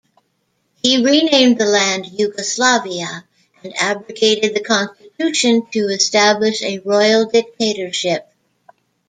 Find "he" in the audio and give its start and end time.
0.81-1.05